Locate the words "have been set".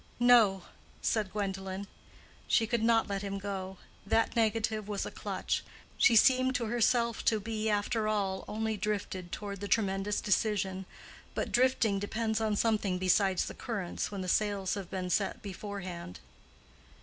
14.73-15.43